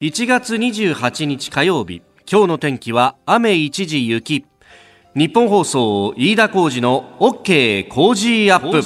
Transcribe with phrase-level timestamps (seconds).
[0.00, 4.46] 1月28日火曜日今日の天気は雨一時雪。
[5.16, 8.80] 日本放送飯田浩二の OK 工事アップ。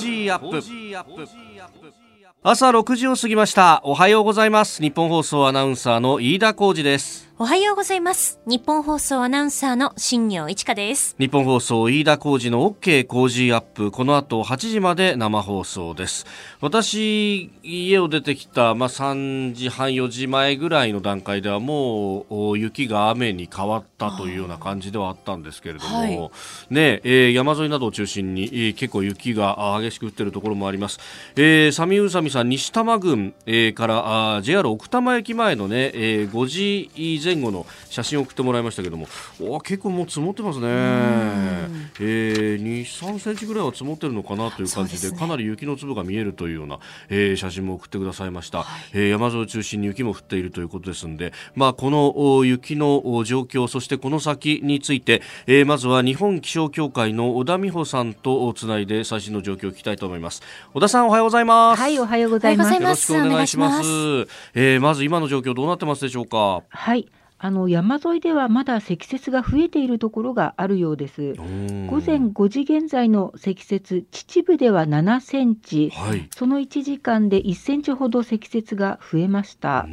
[2.42, 3.82] 朝6時を過ぎました。
[3.84, 4.80] おはようございます。
[4.80, 8.38] 日本放送アナウンサーの飯田浩二ですおはようございます。
[8.46, 11.16] 日本放送アナウンサーの新業一華です。
[11.18, 13.90] 日本放送飯田浩二の OK 工事アップ。
[13.90, 16.24] この後8時まで生放送です。
[16.60, 26.30] 私家を出てきたまあ3時半4時前ぐらいの段階ではもう雪が雨に変わったというような感じではあったんですけれども、はい、
[26.70, 31.00] ねえー、山沿いなどを中心に、えー、結構雪が激しく降っているところもあります、
[31.34, 39.06] えー、サミウサミさん西多摩郡、えー、からあ JR 奥多摩駅前のね、えー、5時前前後の写真を送ってもらいましたけども。
[39.40, 40.66] お結構もう積もってますね、
[42.00, 60.42] えー、2、3センチぐらいは積もってるのかなという感じで、ね、かなり雪の粒が見えるというような、えー、写真も送ってくださいました、はい、えー、山沿いを中心に雪も降っているということですので、まあ、この雪の状況そしてこの先について、えー、まずは日本気象協会の小田美穂さんとつないで最新の状況を聞きたいと思います。
[60.74, 61.80] 小田さんおはようございます。
[61.80, 62.74] はいおはようございます。
[62.74, 63.82] よろしくお願いします。
[63.82, 66.62] まえー、まず今の状況どうなってますでしょうか？
[66.68, 67.08] はい
[67.44, 71.34] あの山沿いではまだ積雪が増えているところがあるようです。
[71.34, 71.42] 午
[72.00, 79.88] 前5時現在の積雪、秩父では7センチ、はい、その1時間で1センチほど積雪が増えました。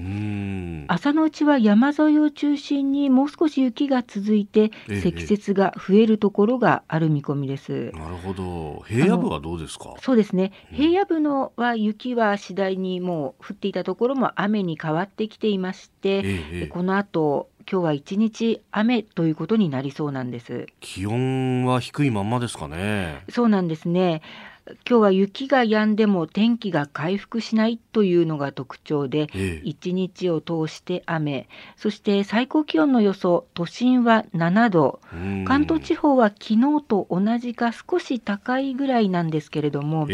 [0.90, 4.70] 朝のうちは山沿いを中心にもう少し雪が続いて、
[5.02, 7.90] 積雪が増えるところがある見込みです。
[7.96, 8.84] なるほど。
[8.86, 9.96] 平野部はどうですか？
[10.00, 10.52] そうですね。
[10.72, 15.99] 平野部のは雪は次第にもう降っていたところも雨に変わってきていまして、
[16.70, 20.68] この後今日は一日雨ということになりそうなんです。
[20.80, 23.24] 気温は低いままですかね。
[23.30, 24.22] そうなんですね。
[24.88, 29.28] 今日は雪が止んでも天気が回復しないというのが特徴で、
[29.64, 35.00] 一日を通して雨、そして最高気温の予想、都心は7度、
[35.46, 40.08] 関東地方は昨日と同じか少し高いぐらいなんですけれども、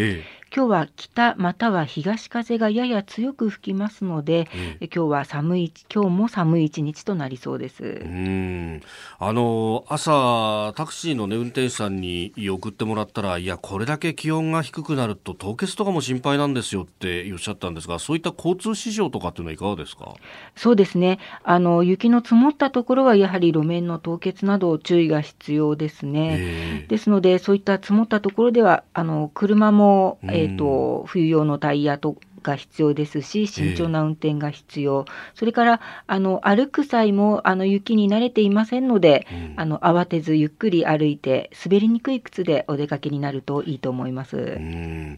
[0.55, 4.47] 今日は北または東風がやや強く吹きますので、
[4.79, 7.83] うん、今日は寒い今日も寒い一日となりそうです。
[7.83, 8.81] うん。
[9.19, 20.13] あの朝タクシーの、ね、運転手さんに送ってもらったらいやこれだけ気温が低くなると凍結とかも心配なんですよっておっしゃったんですがそういった交通事情とかっていうのはいかがですか？
[20.55, 21.19] そうですね。
[21.43, 26.85] あの雪の積もったところはやはり路面の凍結など注意が必要ですね。
[26.87, 44.37] ですのでそういった積もったところではあの車も、えーえーと、冬用のタイヤとが必要ですし、慎重な運転が必要、えー、それからあの歩く際もあの雪に慣れていませんので、うん、あの慌てずゆっくり歩いて、滑りにくい靴でお出かけになるといいと思います。
[44.37, 45.17] うん。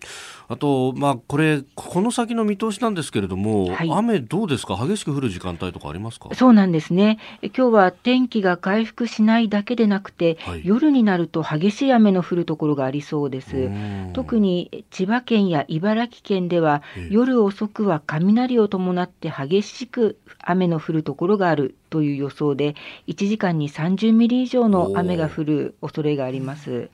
[0.50, 6.30] あと、まあ、これ、この先の見通しなんですけれども、はい、雨、どうですか、激しく降る時間帯とかありますか？
[6.34, 13.70] そうなんですね、今日は天気が回復しないだけでなくて、はい、夜になると激しい雨の降るところがありそうです。
[14.14, 16.82] 特に千葉県や茨城県では、
[17.18, 22.76] 夜遅くは雷を伴って激しく雨の降るところがあるという予想で、
[23.08, 26.92] 1時間に30ミリ以上の雨が降る恐れがあります。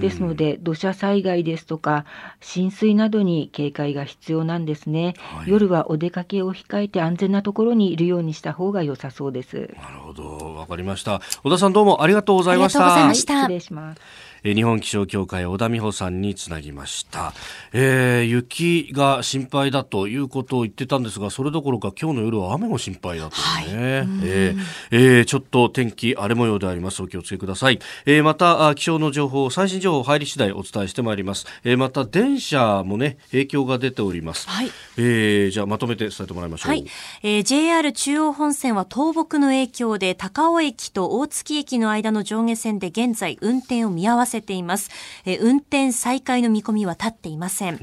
[0.00, 2.04] ですので、土砂災害ですとか、
[2.42, 5.14] 浸水などに警戒が必要なんですね。
[5.16, 9.56] はい、夜はお出かけを控えて安全なところにいるようにした方が良さそうです。
[9.56, 11.22] なるほど、わかりました。
[11.42, 12.80] 小田さんどうもありがとうございました。
[12.80, 13.40] ありがとうございました。
[13.40, 14.00] 失礼します。
[14.44, 17.32] 日本気象協会小田美穂さんにつなぎました、
[17.72, 27.04] えー、雪が心配だということを言ってたんですがそれどころか今日の夜は雨も心配だというね、はい、えー、えー、ちょっと天気荒れ模様であります。
[27.04, 36.86] お気をつけください、えー、また気象の情報最新情報入り次第お伝えしてまいります、えー、また電車もね影響が出ております、はい、えー、じゃあまとめて伝えてもらいましょう、はい。
[37.22, 44.90] えー、JR 中央本線は倒木の影響で高尾駅と大月駅の間の上下線で現在運転を見合わせせています。
[45.24, 47.74] え運転再開の見込みは立っていません。
[47.74, 47.80] うん、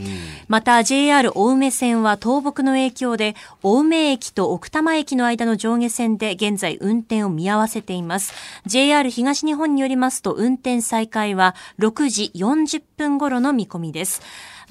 [0.48, 8.34] また JR 青梅線は倒木の影響で青梅駅と奥多摩駅の間の上下線で現在運転を見合わせています。
[8.66, 14.22] JR 東日本によりますと運転再開は6時40分頃の見込みです。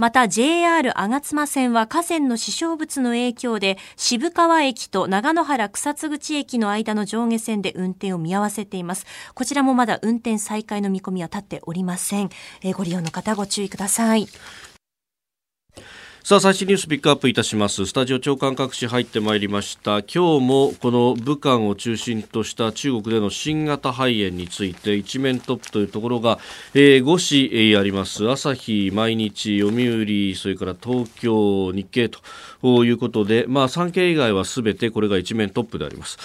[0.01, 9.05] また JR 吾妻線は河川の死傷物の影響で渋川駅と長野原草津口駅の間の上下線で運転を見合わせています。
[9.35, 12.31] こちらもまだ運転再開の見込みは立っておりません。
[12.63, 14.27] えー、ご利用の方ご注意ください。
[16.23, 17.87] さあ最新ニュースピックアップいたします。
[17.87, 20.03] スタジオ長官各紙入ってまいりました。
[20.03, 26.39] 今日もこの武漢を中心とした中国での新型肺炎について一面トップというところが、
[26.75, 28.31] えー、5紙、えー、あります。
[28.31, 36.19] 朝日毎日読売それから東京日経ということでまあ産経以外はすべてこれが一面トップであります。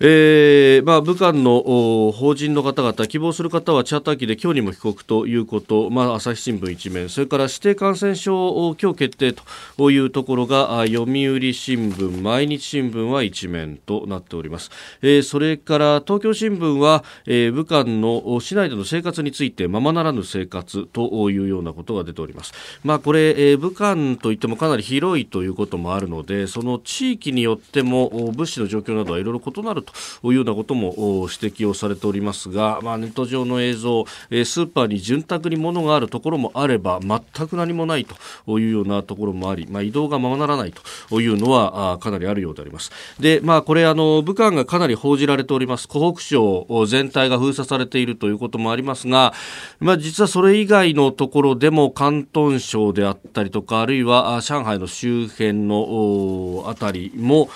[0.00, 9.34] えーまあ、武漢の法人の方々希望する方はチャーター機で今日にも帰国ということ、まあ、朝日新聞一面それから指定感染症を今日決定
[9.76, 14.70] というところが読売新聞毎日新聞は一面となっております、
[15.02, 22.52] えー、それから東京新聞は、えー、武漢の市内での生活についてままならぬ生活というようなことが出ております、
[22.84, 29.87] まあ、これ、えー、武漢といってもかなり広いということもあるのでその地域によっても物資の状況などはいろいろ異なる
[30.22, 38.06] というようなことも指摘をされておりますが、まあ、ネット上の映像、スーパーに潤沢に物があるところもあれば全く何もない
[38.46, 40.72] というようなところもあり、まあ、移動がままならない
[41.08, 42.90] というのはかなりあるようであります。
[43.18, 49.32] で、まあ、これあの武漢がかなり報じられております湖北省全体が封鎖されているということもありますが、
[49.80, 57.50] まあ、実はそれ以外のところでも広東省であったりとかあるいは上海の周辺のあたりも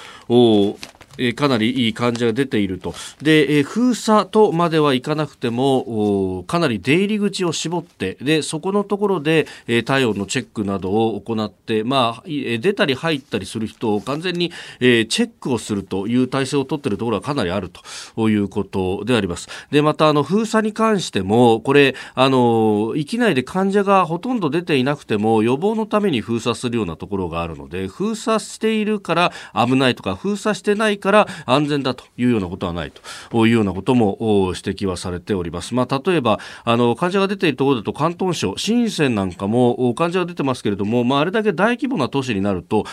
[1.19, 2.95] えかなりいい患者が出ていると。
[3.21, 17.71] で、え封鎖とまではいかなくても、かなり出入り口を絞って、で、そこのところで、え体温のチェックなどを行って、まあ、出たり入ったりする人を完全に、えチェックをするという体制を取っているところはかなりある
[18.15, 19.49] ということであります。
[19.71, 32.93] で、また、あの、封鎖に関しても、これ、あの、域内で患者がほとんど出ていなくても、予防のために封鎖するようなところがあるので、封鎖しているから危ないとか、封鎖してないから安全だというようなことはない
[33.31, 34.17] というようなことも
[34.55, 35.75] 指摘はされております。
[35.75, 42.85] まあ、例えば、あの、患者が出ているところだと広東省、深センなんかも患者が出てますけれども、まあ、あれだけ大規模な都市になると、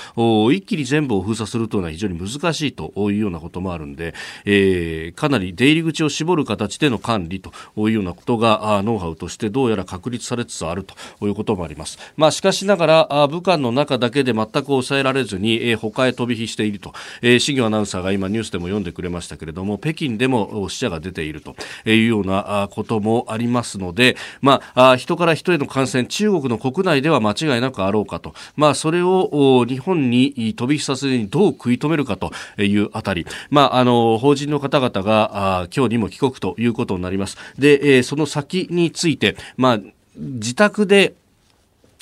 [0.52, 4.14] 一気に全部を封鎖するというのは非常に難しいというようなこともあるんで、
[4.46, 10.96] えー、かなり出入り口を絞る形での管理というようなことが、ノウハウとしてどうやら確立されつつあると
[11.26, 12.00] いうこともあります。
[12.18, 21.56] まあ、しかしながら、武漢の中だけで全く抑えられずに、えー、他へ飛び火していると、えー、新業アナウンサーが今ニュースでも読んでくれましたけれども北京でも死者が出ていると
[21.86, 37.38] いうようなこともありますので、まあ、人から人への感染中国の国内では間違いなくあろうかと、まあ、それを日本に飛び火させずにどう食い止めるかというあたり、まあ、あの法人の方々が今日にも帰国ということになります。
[37.57, 39.80] で、その先について、まあ、
[40.16, 41.13] 自宅で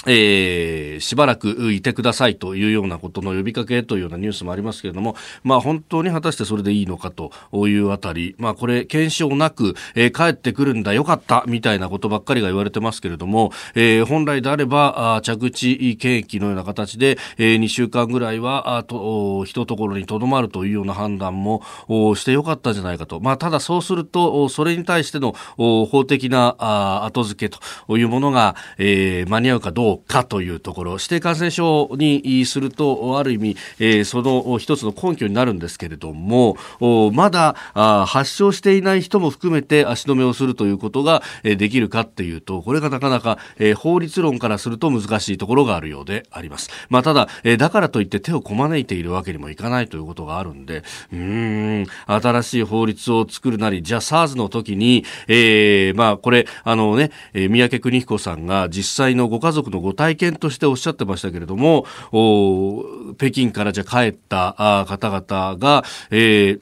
[0.08, 7.32] えー、しばらくいてくださいというようなことの呼びかけというようなニュースもありますけれども、まあ本当に果たしてそれでいいのかと
[7.68, 21.62] いうあたり、まあこれ検証なく、えー、帰ってくるんだよかったみたいなことばっかりが言われてますけれども、えー、本来であればあ着地検疫のような形で、えー、2週間ぐらいはあと一ところにとどまるというような判断も
[22.16, 23.20] してよかったんじゃないかと。
[23.20, 27.58] まあただそうすると、それに対しての法的なあ後付け
[27.88, 36.58] というものが、えー、間に合うかどうかかというところ指定感染症にするとある意味、えー、その一つの根拠になるんですけれども
[37.14, 37.54] まだ
[38.08, 46.70] 発症していない人も含めて足止めをするということが、えー、できるかっていうとこれがなかなか、えー、法律論からすると難しいところがあるようであります。
[46.90, 61.86] まあ、ただ、えー、だからといって手をこまねいているわけにもいかないということがあるんでうん新しい法律を作るなりじゃあ SARS の時に、えー、まあこれあのね、えー、三宅邦彦さんが実際のご家族のご体験としておっしゃってましたけれども、
[63.18, 66.62] 北京からじゃ帰った方々が、えー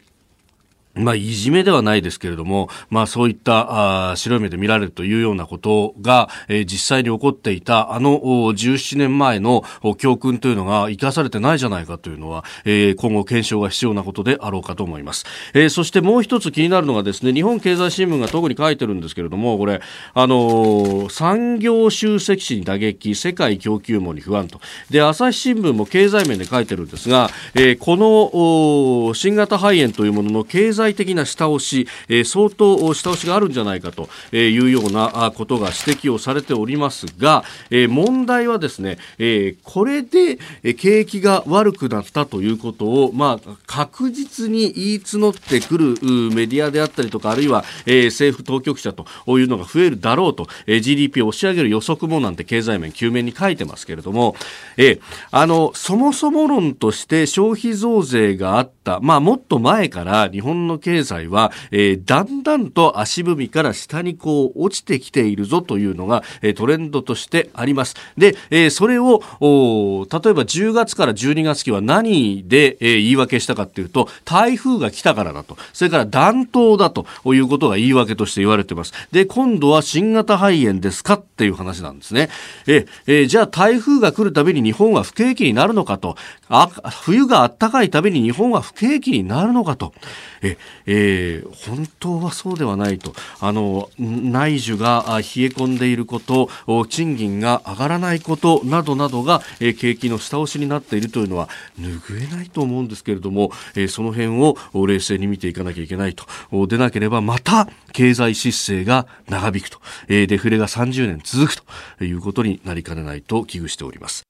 [0.96, 9.64] まあ、いじめではないですけれども、まあ、そういったあ白い目で見られるというようなことが、えー、実際に起こっていたあの17年前の
[9.98, 19.82] 教訓というのが生かされてないじゃないかというのは、えー、今後検証が必要なことであろうかと思います、えー、そしてもう一つ気になるのがですね日本経済新聞が特に書いてるんですけれどもこれ、
[20.14, 24.62] あの、産業集積地に打撃世界供給網に不安と。
[24.90, 40.38] で朝日新聞も経済面で書いてるんですが、え、この新型肺炎というものの経済済的な下押し、えー、相当下押しがあるんじゃないかというようなことが指摘をされておりますが、えー、問題はですね、えー、これで
[40.76, 45.86] 景気が悪くなったということを、まあ、確実に言い募ってくる
[46.34, 49.06] メディアであったりとか、あるいは、えー、政府当局者と
[49.40, 54.36] いうのが増えるだろうと、えー、GDP を押し上げる予測もなんて経済面、9面に書いてますけれども、
[54.78, 55.02] えー、
[55.32, 67.96] あの、そもそも論として消費増税があった、まあ、もっと前から日本のの経済は、えー、だんだんと足踏みから下にこう落ちてきているぞというのが、えー、トレンドとしてあります。
[68.18, 78.94] で、えー、それをお例えば10月から12月期は何で、えー、言い訳したかっていうと台風が来たからだとそれから暖冬だということが言い訳として言われています。
[79.12, 82.30] で今度は新型肺炎ですかっていう話なんですね。
[82.68, 86.16] ええー、じゃあ台風が来るたびに日本は不景気になるのかと
[86.50, 86.68] あ
[87.04, 89.94] 冬が暖かいたびに日本は不景気になるのかと
[90.42, 93.14] え、えー、本当はそうではないと。
[93.40, 96.50] あの内需が冷え込んでいること
[96.88, 106.26] 賃金が上がらないことなどなどが、えー、景気の下押しになっているというのは拭えないと思うんですけれども、えー、その辺を冷静に見ていかなきゃいけないと。
[106.68, 114.25] でなければまた経済失勢が長引くと、えー、デフレが30年続くということになりかねないと危惧しております。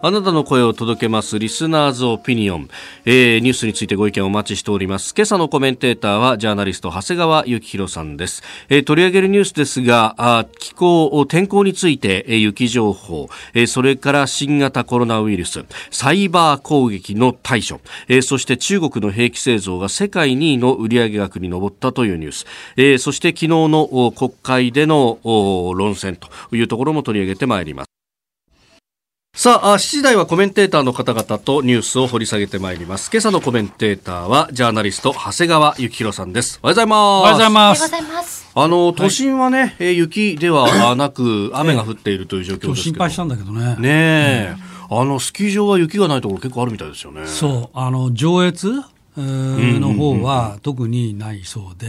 [0.00, 2.68] あなたの声を届けますリスナーズオピニオン、
[3.04, 5.12] えー、ニュースについてご意見をお待ちしております。
[5.16, 15.64] 今朝のコメンテーターはジャーナリスト長谷川幸宏さんです、えー、取り上げるニュースですがあ気候天候について、えー、雪情報、えー、それから新型コロナウイルス。
[15.90, 27.87] サイバー攻撃の対処、えー、そして中国の兵器製造が世界2位の売上額に上ったというニュース、えー、そして昨日の国会での論戦というところも取り上げてまいります。
[29.38, 33.08] さあ、7時台はコメンテーターの方々とニュースを掘り下げてまいります。
[33.12, 36.58] 今朝のコメンテーターは、ジャーナリスト、長谷川幸宏さんです。
[36.60, 36.98] おはようございます。
[36.98, 38.50] おはようございます。
[38.52, 42.74] あの、都心はね、はい、雪ではなく、雨が降っているという状況ですけど。
[42.74, 43.76] 心配したんだけどね。
[43.78, 44.56] ねえ。
[44.90, 47.24] うん、あの、スキー場は雪がないところ結構あるみたいですよね。
[47.28, 47.78] そう。
[47.78, 48.82] あの、上越
[49.18, 51.88] の方は特にないそうで、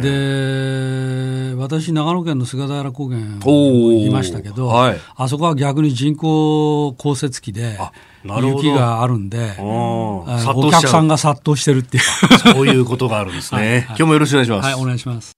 [0.00, 7.78] で私、長野県の菅平高原行きましたけど、はい、あそこは逆に人工降雪機で。
[8.24, 9.30] 雪があるん。
[9.30, 10.24] で、お
[10.70, 11.06] 客さん。
[11.06, 12.02] が殺到してるっていう。
[12.38, 13.36] そういうことがあるん。
[13.36, 13.60] ですね。
[13.60, 14.64] はい、今日もよろしくお願いします。
[14.64, 15.35] はい、お願いします。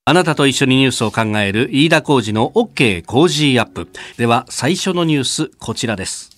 [0.08, 3.90] あなたと一緒にニュースを考える飯田浩二の OK 工事アップ。
[4.18, 6.30] では最初のニュースこちらです。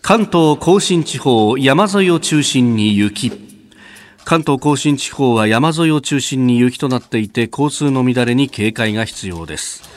[0.00, 3.30] 関東甲信地方山沿いを中心に雪。
[4.24, 9.91] 関東甲信地方は山沿いを中心に雪となっていて交通の乱れに警戒が必要です。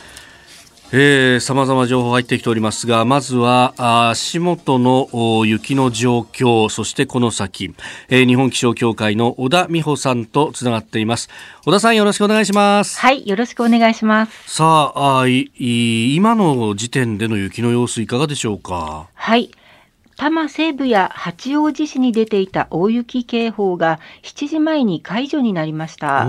[0.92, 3.74] えー、様々情報入ってきておりますが、まずは
[4.10, 5.10] 足元の
[5.46, 7.74] 雪の状況、そしてこの先、
[8.08, 11.30] えー、日本気象協会の小田美穂さんとつながっています。
[11.66, 13.00] 小田さんよろしくお願いします。
[13.00, 14.56] はい、よろしくお願いします。
[14.56, 15.52] さあ、あい
[16.16, 19.08] 今の時点での雪の様子いかがでしょうか？
[19.14, 19.52] はい。
[20.18, 26.28] 多摩西部や八王子市に出ていた大雪警報が7時前に解除になりました。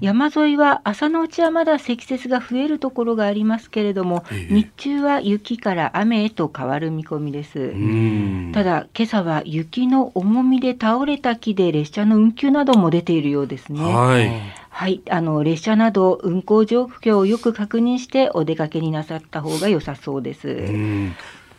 [0.00, 7.72] 山沿いは朝のうちはまだ積雪が増えるところがありますけれども、日中は雪から雨へと変わる見込みです。
[8.52, 13.80] ただ今朝は雪の重みで倒れた木で列車の運休なども出ているようですね。
[13.80, 14.30] はい。
[14.76, 20.48] はい、あの列車など運行状況をよく確認してお出かけになさった方が良さそうです。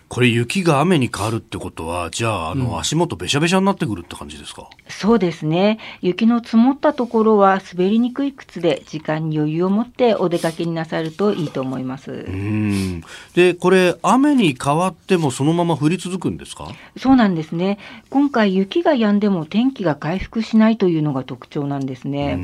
[0.10, 5.80] これ雪が雨に変わるってことは、じゃあ、あの、足元べしゃべしゃになってくるって感じですか、そうですね。
[6.02, 12.12] 雪の積もったところは滑りにくい靴で時間に余裕を持ってお出かけになさるといいと思います。
[12.12, 13.02] うん
[13.36, 16.70] で、これ、雨に変わってもそのまま降り続くんですか？
[16.98, 17.78] そうなんですね。
[18.10, 22.38] 今回雪が止んでも天気が回復しないというのが特徴なんですね。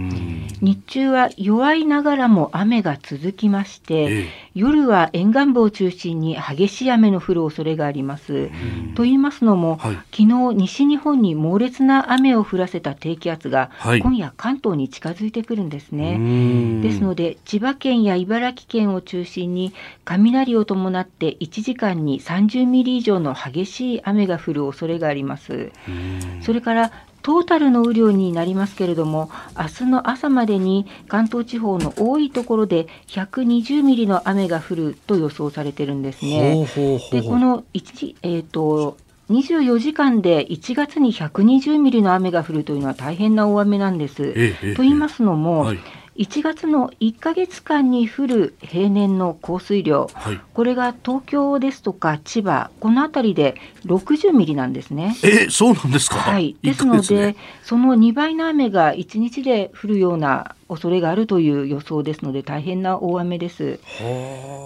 [0.61, 8.49] 日中は弱いながらも雨が続きまして、ええ、夜は沿岸部を中心に激しい雨の降る恐れがあります。
[8.95, 16.81] と言いますのも、はい、昨日西日本に猛烈な雨を降らせた低気圧が、はい、今夜関東に近づいてくるんですね。
[16.81, 25.71] ですので千葉県や茨城県を中心に雷を伴って1時間に30ミリ以上の激しい雨が降る恐れがあります。
[26.41, 26.91] それから
[27.23, 36.67] トータルの雨量になりますけれども、明日の朝までに関東地方の多いところで120ミリの雨が降ると予想されてるんですね。
[37.11, 38.97] でこの1、えーと、
[39.29, 44.33] 24時間で1月に120ミリの雨が降るというのは大変な大雨なんです。
[44.35, 45.79] ええと言いますのも、はい
[46.15, 53.55] 1月の1か月間に降る平年の降水量、はい、これが東京ですとか千葉、この辺りで
[53.85, 55.15] 60ミリなんですね。
[55.23, 56.73] えそうなんですか、はい、で。
[56.73, 63.79] すので、ね、その2倍の雨が1日で降るような恐れがあるという予想ですので、大変な大雨です。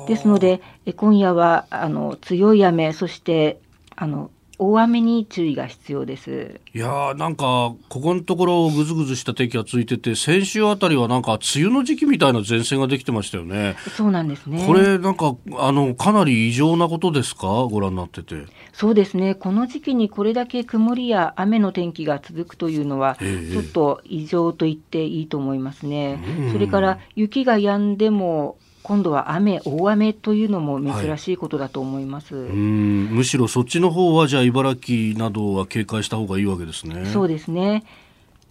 [0.07, 0.61] ですので、
[0.95, 3.59] 今夜はあの強い雨、そして
[3.95, 13.75] あの大雨に注意が必要ですいやなんか、ここのところ、ぐずぐずした天気が続いてて、先週あたりはなんか、梅雨の時期みたいな前線ができてましたよね。
[13.95, 14.65] そうなんですね。
[14.65, 18.45] これ、なんか、あの、かなり異常なことですか、ご覧になってて。
[18.73, 26.19] そうですね、この時期にこれだけ曇りや雨の天気が続くというのは、ちょっと異常と言っていいと思いますね。
[26.51, 28.57] それから、雪が止んでも、
[28.87, 33.09] 今度は雨、大雨というのも珍しいことだと思います、はい、うん。
[33.11, 37.05] むしろそっちの方は、じゃあ、茨城などは警戒した方がいいわけですね。
[37.07, 37.83] そうですね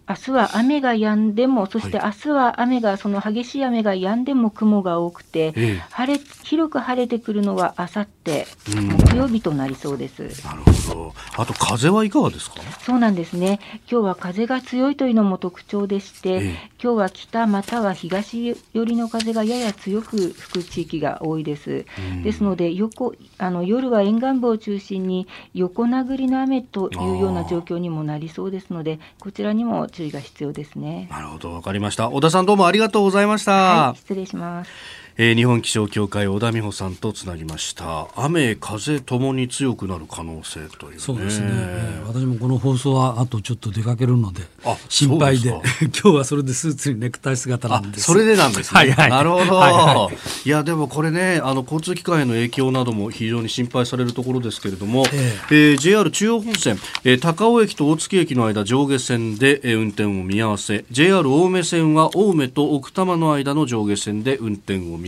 [0.08, 5.52] 明日は雨が止んでも、そして明日は雨が、その激しい雨が止んでも雲が多くて、
[5.90, 10.44] 晴れ広く晴れてくるのはあさって、木曜日となりそうです。
[10.44, 11.14] なるほど。
[11.36, 12.60] あと風はいかがですか？
[12.82, 13.58] そうなんですね。
[13.90, 21.84] 今日は風が強いというのも特徴でして、今日は北または東寄りの風がやや強く吹く地域が多いです。
[22.22, 31.09] ですので横あの、夜は沿岸部を中心に横殴りの雨というような状況にもなりそうですので、こちらにも注意が必要ですね。
[31.11, 32.11] なるほど、わかりました。
[32.11, 33.52] 小田さんどうもありがとうございました。
[33.52, 34.71] はい、失礼します。
[35.19, 38.09] えー、日本気象協会小田美穂さんとつなぎました。
[38.17, 44.43] 雨風ともに強くなる可能性という、ね、そうですね、えー、私もこの放送はあとちょっと出かけるので
[44.91, 45.49] 心配で
[46.02, 48.05] 今日はそれでスーツにネクタイ姿なんです。
[48.05, 65.05] それでなんですね、はいはい、なるほど、はいはい、いやでもこれねあの交通機関への影響なども非常に心配されるところですけれども、えー、えー、JR 中央本線、えー、高尾駅と大月駅の間上下線で、えー、運転を見合わせ JR 青梅線は青梅と奥多摩の間の上下線で運転を見合わせ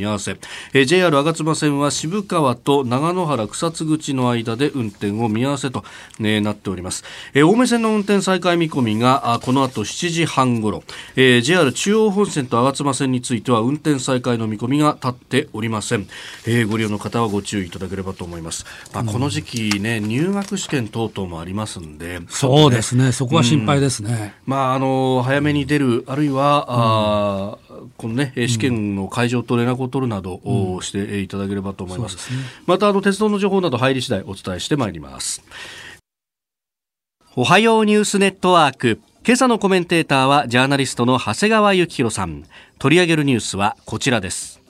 [0.73, 5.85] えー、JR 吾妻線は渋川と長野原草津口の間で運転を見合わせと、
[6.19, 10.83] ね、なっております、えー、青梅線の運転再開見込みがあこの後7時半ごろ、
[11.17, 16.07] えー、JR 中央本線と吾妻線については運転再開の見込みが立っておりません、
[16.47, 23.13] えー、ご利用の方はご注意いただければと思います、まあ、この時期ね入学試験等々もありますんで、そうですね。
[23.13, 27.59] そこは心配ですね、うん、まああの早めに出るあるいは、あ
[27.97, 32.33] このね試験の会場と連絡を取るなどをしていただければと思います。
[32.33, 35.43] うん、またあの鉄道の情報など入り次第お伝えしてまいります。
[37.37, 39.01] おはようニュースネットワーク。
[39.25, 42.45] 今朝のコメンテーターはジャーナリストの長谷川幸宏さん。
[42.79, 44.61] 取り上げるニュースはこちらです。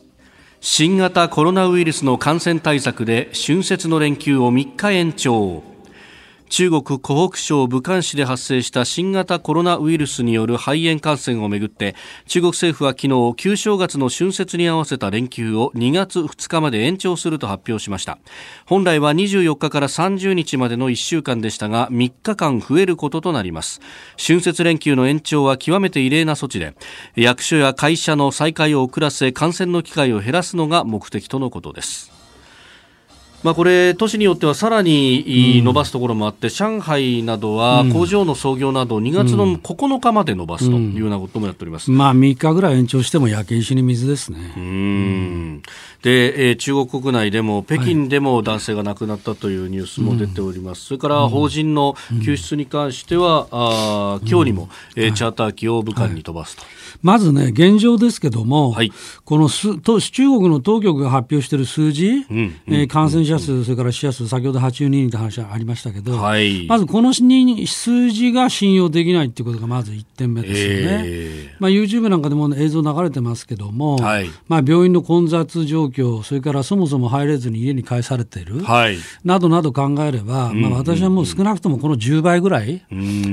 [0.60, 5.62] 新型コロナウイルスの感染対策で春節の連休を3日延長。
[6.48, 11.94] 中国湖北省武漢市で発生した新型コロナウイルスによる肺炎感染をめぐって
[12.26, 18.18] 中国政府は昨日旧正月の春節に合わせた連休を2月2日まで延長すると発表しました。
[18.66, 23.80] 本来は24日から30日までの1週間でしたが3日間増えることとなります。
[24.16, 26.74] 春節連休の延長は極めて異例な措置で
[27.14, 32.17] 役所や会社の再開を遅らせ感染の機会を減らすのが目的とのことです。
[33.42, 44.54] まあ、これ、都市によってはさらに伸ばすところもあって、うん、上海などは工場の操業など2月の9日まで伸ばすというようなこともやっております、うん、まあ、3日ぐらい延長しても焼け石に水ですね。
[44.56, 45.62] うん。
[46.02, 56.62] で、えー、中国国内でも北京でも男性が亡くなったというニュースも出ております、はい、それから法人の救出に関しては、うん、あ今日にも、えー、チャーター機を武漢に飛ばすと。
[57.00, 58.92] はいまずね、現状ですけども、はい、
[59.24, 71.02] このすと中国の当局が発表している数字、うんうん、えー、感染者者数、それから死者数、先ほど82人と話ありましたけど、はい、まずこの数字が信用できないっていうことがまず1点目ですよね。
[71.04, 82.82] えー、まあ、YouTube なんかでも映像流れてますけども、はい、まあ、病院の混雑状況、それからそもそも入れずに家に帰されている、はい、などなど考えれば、まあ、私はもう少なくともこの10倍ぐらい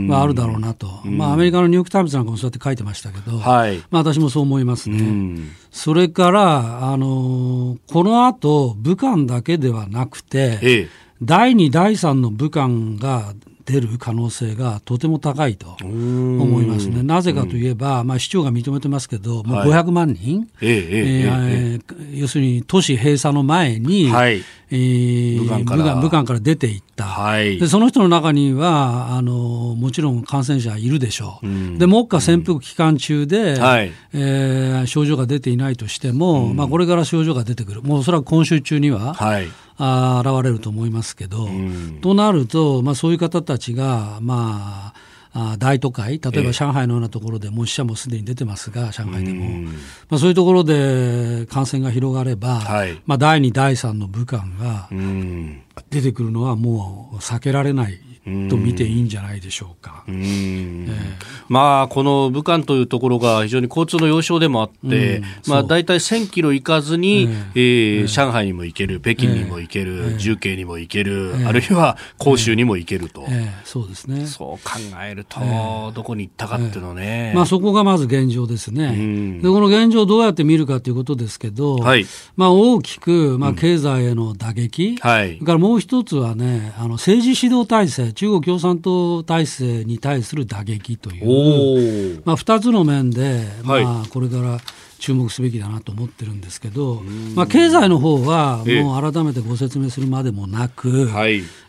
[0.09, 5.41] はあるだろうなと、まあ、アメリカのニューヨーク・タイムズなんかもそうやって書いてましたけど、はい、まあ、私もそう思いますね。
[5.71, 10.89] それから、あのこの後武漢だけではなくて、ええ、
[11.21, 13.33] 第2、第3の武漢が
[13.65, 17.01] 出る可能性がとても高いと思いますね。
[17.01, 21.79] なぜかといえば、まあ、市長が認めてますけど、もう500万人、え。
[22.13, 25.95] 要するに都市閉鎖の前に、はい、えー、武漢から。
[25.95, 29.33] 武漢から出ていった、はい、でその人の中にはあの
[29.75, 33.61] もちろん感染者いるでしょう、うん、で目下潜伏期間中で、うん。
[33.61, 39.47] はい、えー、症状が出ていないとしても、うん、まあ、これから症状が出てくる、もうおそらく今週中には、はい、
[39.77, 41.47] あ現れると思いますけど、
[42.01, 49.69] となると、まあ、そういう方たちが、まあ、あ大都会、例えば上海のようなところで、もう死者もすでに出てますが、上海でも、
[50.09, 54.87] まあ、そういうところで感染が広がれば、はい、まあ、第2、第3の武漢が
[55.89, 57.99] 出てくるのはもう避けられない
[58.49, 60.03] と見ていいんじゃないでしょうか。
[60.07, 60.89] えー、
[61.47, 73.27] まあ、この武漢というところが非常に交通の要衝でもあって、まあ、大体1000キロ行かずに、えー、えー、上海にも行ける、北京にも行ける、重慶にも行ける、あるいは広州にも行けると、
[73.63, 74.25] そうですね。
[74.25, 77.31] そう考えると、どこに行ったかっていうのね。
[77.35, 79.39] まあ、そこがまず現状ですね。
[79.41, 91.21] で、この現状をどうやって見るかということですけど、はい、まあ、大きく、まあ、経済への打撃、はい、からもう一つはね、あの政治指導体制、中国共産党体制に対する打撃とい
[92.15, 94.57] う、まあ、2つの面で、まあ、これから
[94.99, 97.01] 注目すべきだなと思ってるんですけど、
[97.35, 101.09] まあ、経済の方はもう改めてご説明するまでもなく、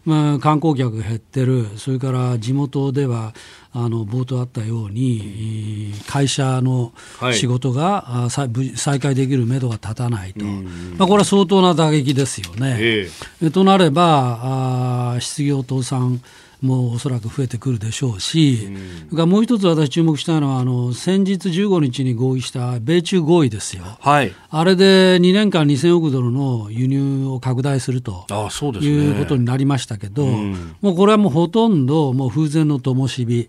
[0.05, 3.35] まあ、観光客が減ってる、それから地元では
[3.73, 6.93] あの冒頭あったように、会社の
[7.33, 12.77] 仕事が、再開できるめどが立たないと、まあ、これは相当な打撃ですよね。
[12.79, 16.23] えー、となればあ、失業倒産
[16.63, 18.69] もおそらく増えてくるでしょうし、
[19.11, 33.49] うん、もう一つ私注目したいのはあの先日15日に合意した米中合意ですよ、はい、あれで2年間2000億ドルの輸入を拡大するとあそうです、ね、いうことになりましたけど、うん、もうこれはもうほとんどもう風前の灯火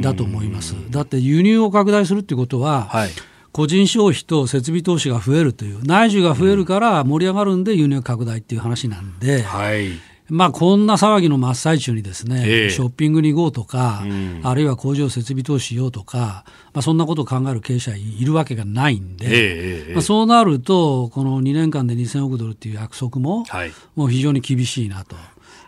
[0.00, 0.74] だと思います。
[0.90, 3.10] だって輸入を拡大するっていうことは、はい
[3.50, 9.88] 個人消費と設備投資が増えるという、内需が増えるから盛り上がるんで輸入拡大っていう話なんで、はい、
[10.30, 25.16] まあ、こんな騒ぎの真っ最中にですね、えー、ショッピングに行こうとか、うん、あるいは工場設備投資しようとか、まあ、そんなことを考える経営者いるわけがないんで、えー、まあ、そうなると、この2年間で2000億ドルっていう約束も、はい、もう非常に厳しいなと。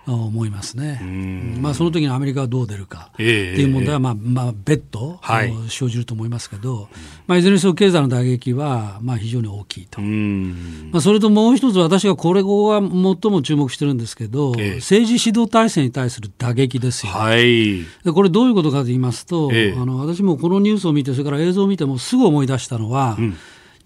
[0.07, 1.01] 思いますね、
[1.61, 6.89] まあ、その時にアメリカがどう出るかっていう問題は、まあまあ、別途、はい、生じると思いますけど、
[7.27, 23.37] まあ、いずれにせよ経済の打撃は、まあ、非常に大きいと、まあ、それともう一つ、私がこれは最も注目してるんですけど、えー、政治指導体制に対する打撃ですよ、はい、でこれ、どういうことかと言いますと、えー、あの私もこのニュースを見て、それから映像を見てもすぐ思い出したのは、うん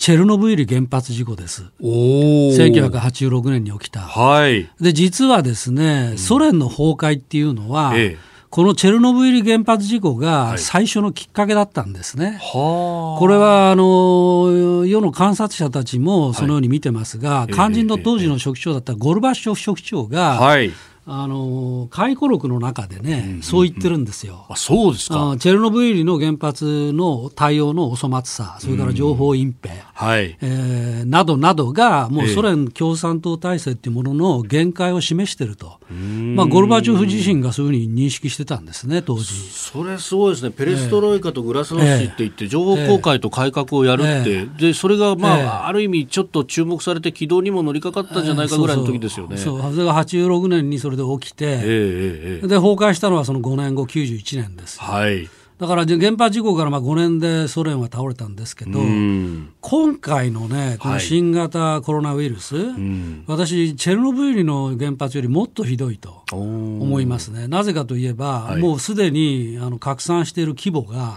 [0.04, 1.64] チェルノブイリ原発事故です。
[1.80, 4.00] 1986年に起きた。
[4.00, 4.70] はい。
[4.78, 8.18] で、実はですね、うん、ソ連の崩壊っていうのは、ええ、
[8.50, 12.32] このチェルノブイリ原発事故が最初のきっかけだったんですね。
[12.32, 20.70] はい、これは、あの、世の観察者たちもそのように見てますが、はい、肝心の当時の書記長だったゴルバチョフ書記長が、はい
[21.06, 24.46] あの回顧録の中でね、うんうんうん、そう言ってるんですよ。
[24.48, 25.36] あそうですか。
[25.38, 30.38] チェルノブイリの原発の対応のお粗末さ、それから情報隠蔽、はい。
[30.40, 39.26] えー、などなどが、もうソ連共産党体制っていうものの限界を示していると、まあ、ゴルバチョフ自身がそういうふうに認識してたんですね、当時。
[39.50, 49.36] それすごいですね、ペレストロイカとグラスノスチって言って、情報公開と改革をやるって、えー、でそれが、まあ、えー、ある意味、ちょっと注目されて、軌道にも乗りかかったんじゃないかぐらいの時ですよね。
[49.36, 54.80] そうそれが86年にそれで起きて、えー、で崩壊したのはその5年後、91年です。
[54.80, 55.28] はい。
[55.58, 58.80] だから原発事故からまあ5年でソ連は倒れたんですけど、
[59.60, 62.74] 今回のね、この新型コロナウイルス、はい、
[63.28, 67.46] 私、チェルノブイリの原発よりもっとひどいと思いますね。
[67.46, 71.16] なぜかといえば、はい、もうすでにあの拡散している規模が、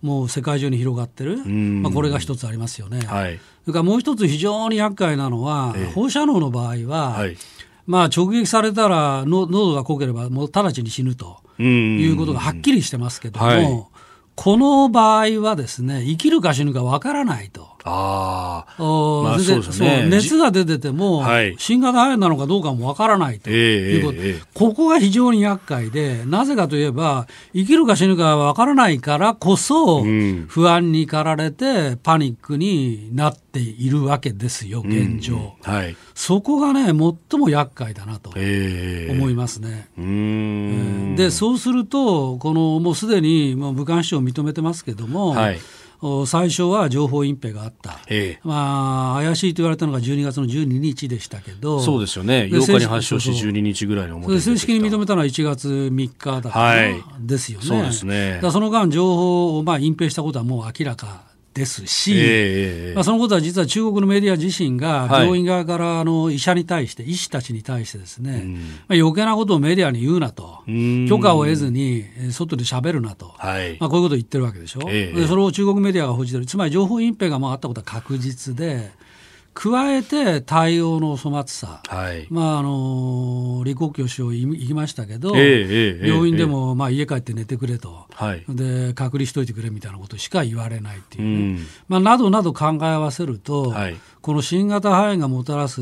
[0.00, 3.00] もう世界中に広がってる、まあ、これが一つありますよね。
[3.06, 7.36] はい、それからもう一つ非常に厄介なのは、ええ、放射能の場合は、はい
[7.86, 13.86] まあ、直撃されたら喉が濃ければもう直ちに死ぬということがはっきりしてますけども、はい、
[14.34, 17.73] この場合はですね生きるか死ぬかわからないと。
[17.86, 20.06] ああ、まあ、そうですね。
[20.08, 23.50] 熱が出てても、はい、新型肺炎なのかどうかもわからないと。
[23.50, 30.02] いうこと、えーえー、ここが非常に厄介で、なぜかといえば、生きるか死ぬかわからないからこそ、
[30.48, 35.52] 不安に駆られて、パニックになっているわけですよ、現状。
[35.66, 38.40] うん、はい、そこがね、最も厄介だなと思
[39.30, 39.88] いますね。
[39.98, 45.58] えー、で、そうすると、このもうすでにもう武漢市長認めてますけども、はい
[46.26, 57.66] 最初は情報隠蔽があった、ええ、まあ、怪しいと言われたのが12月の12日でしたけど、そうですよね、8日に発症し、12日ぐらいの表正式に認めたのは1月3日だった、はい、ですよね。
[57.66, 60.24] そうですねその間、情報をまあ隠蔽した。
[60.24, 61.22] ことはもう明らか
[61.54, 68.44] ですし、えー、まあ、そのことは実は中国のメディア自身が病院側からあの医者に対して、医師たちに対してですね、
[68.88, 70.62] まあ、余計なことをメディアに言うなと、
[71.08, 78.90] 許可を得ずに外で喋るなと、はい、まあ、こういうことを言ってるわけでしょ、えー、でそれを中国メディアが報じてる、つまり情報隠蔽があったことは確実で、
[79.54, 95.80] 加えて対応の粗末さ、はい、まああの李克強氏を言いましたけど、えーえー、病院でも、まあ、家帰って寝てくれと、はい、で隔離しといてくれみたいなことしか言われないっていう、ね、うん、まあ、などなど考え合わせると、はい、この新型肺炎がもたらす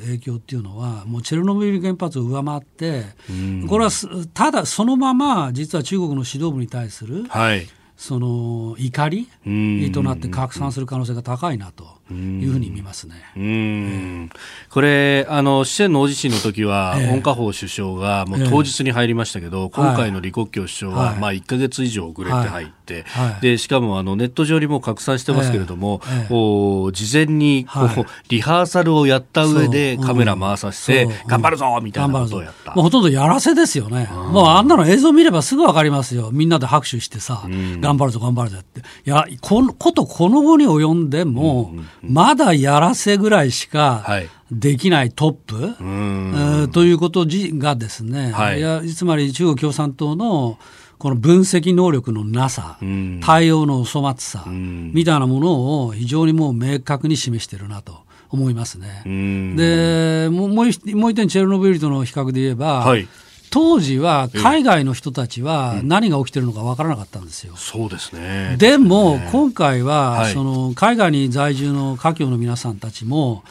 [0.00, 3.90] 影響っていうのは、もうチェルノブイリ原発を上回って、うん、これは
[4.34, 7.68] ただそのまま、実は中国の指導部に対する、はい。
[7.96, 9.26] その怒り
[9.90, 13.14] となって拡散する可能性が高いなというふうに見ますね。
[13.36, 14.30] うん、
[14.70, 31.08] これ、あの、四川の大地震の時は、えー、温家宝首相がもう当日に入りましたけど、えー、今回の李克強首相は、まあ1か月以上遅れて入って、はい、で、しかもあのネット上にも拡散してますけれども、えー、お事前にこう、はい、リハーサルをやった上でカメラ回させて、う。
[31.08, 32.74] ん、頑張るぞみたいなことをやった。
[32.74, 34.08] もうほとんどやらせですよね。
[34.12, 36.30] もうあんなの映像見ればすぐわかりますよ。
[36.32, 37.80] みんなで拍手してさ、うん。
[37.80, 38.80] 頑張るぞ、頑張るぞって。
[38.80, 41.72] いや、こことこの後に及んでも、
[42.08, 44.04] まだやらせぐらいしか、
[44.50, 50.58] できないトップ、はい、えー、ということがですね、はい、いやつまり中国共産党の
[50.98, 57.98] この分析能力のなさ、うん、対応の粗末さ、うん、みたいなものを非常にもう明確に示しているなと
[58.30, 59.02] 思いますね。
[59.04, 63.06] うん、でもうもう一点、チェルノブイリとの比較で言えば、はい
[63.56, 67.56] 当時は海外の人たちは何が起きてるのか分からなかったんですよ。
[67.56, 68.56] そうですね。
[68.58, 73.44] でも、今回は、その海外に在住の華僑の皆さんたちも、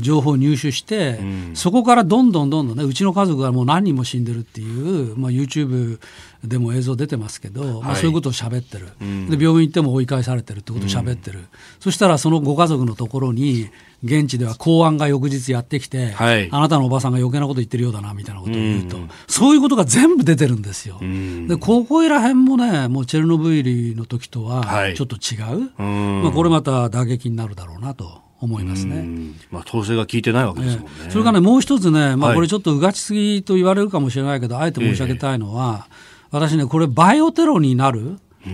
[0.00, 6.00] 情報を入手して、うん、そこからどんどんどんどんね、うちの家族がもう何人も死んでるっていう、まあ、YouTube
[6.42, 11.46] でも映像出てますけど、はい、まあ、そういうことを喋ってる、うん、で、病院行っても追い返されてるってことを喋ってる、うん、
[11.78, 13.68] そしたらそのご家族のところに、
[14.04, 21.00] 現地では公安が翌日やってきて、はい、あなたのおばさんが余計なこと言ってるようだなみたいなことを言うと、そういうことが全部出てるんですよ。
[21.48, 28.25] で、ここいらへんもね、もうチェルノブイリの時とはちょっと違う、はい、まあ、これまた打撃になるだろうなと。
[28.40, 29.06] 思いますね。
[29.50, 30.90] まあ、統制が効いてないわけですもんね。
[31.10, 35.88] それからね、もう一つね、まあ、これちょっとうがちすぎと言われるかもしれないけど、あえて申し上げたいのは、
[36.30, 38.50] 私ね、これ、バイオテロになる可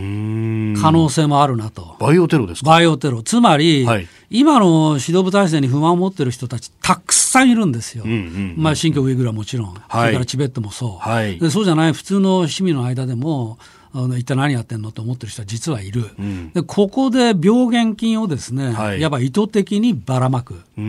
[0.90, 1.96] 能性もあるなと。
[1.98, 2.70] バイオテロですか？
[2.70, 3.22] バイオテロ。
[3.22, 8.04] つまり、はい、今の指導部体制に不満を持ってる人たち、たくさんいるんですよ。
[8.04, 11.50] うんうんうん、まあ、新疆ウイグルはもちろん、はい、それからチベットもそう、はい、で。
[11.50, 13.58] そうじゃない普通の市民の間でも、
[13.94, 20.80] あの一体何やってんのと思ってる人は実はいる、うん、でここで病原菌をですね、はい、やっぱ意図的にばらまく、こ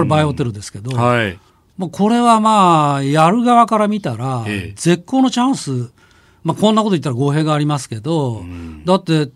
[0.00, 1.38] れ、バイオテロですけど、はい、
[1.76, 4.44] もうこれはまあ、やる側から見たら、
[4.76, 5.90] 絶好のチャンス、
[6.44, 8.44] まあ、こんなこと言ったら語弊がありますけど、
[8.84, 9.30] だって、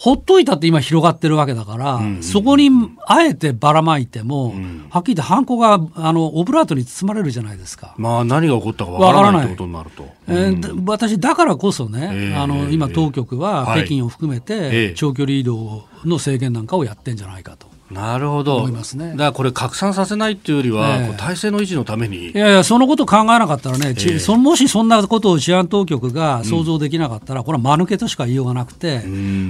[0.00, 2.70] ほっといたって今広がってるわけだから、うんうん、そこに
[3.06, 7.94] あえてばらまいても、うん、はっきり言って犯行があのオブラートに包まれるじゃないですか。
[7.98, 10.08] まあ何が起こったかわからないってことになると。
[10.26, 17.69] えー、私、だからこそね、えー、あの今当局は北京を含めて長距離移動の制限なんかをやってんじゃないかと。
[17.90, 18.80] なるほど、ね、
[19.12, 22.30] だからこれ、拡散させないっていうよりは、えー、体制の維持のために。
[22.30, 29.02] いやいや、そのこと考えなかったらね、えー、そもしそんなことを治安当局が想像できなかったら、うん、これは間抜けとしか言いようがなくて、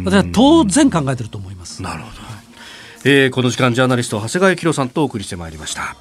[0.05, 1.83] 私は当然考えてると思います。
[1.83, 2.43] なるほど、はい、
[3.05, 5.97] えー、この時間、ジャーナリスト、長谷川博さんとお送りしてまいりました。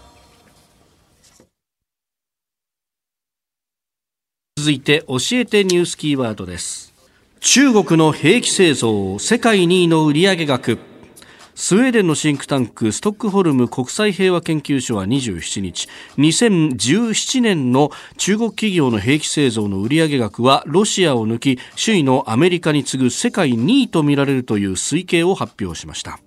[4.56, 6.94] 続いて、教えてニュースキーワードです。
[7.42, 10.89] 中国の兵器製造、世界2位の売上額。
[11.62, 26.22] スウェーデンのシンクタンクストックホルム国際平和研究所は27日2017年の中国企業の兵器製造の売上額はロシアを抜き首位のアメリカに次ぐ世界2位とみられるという推計を発表しました。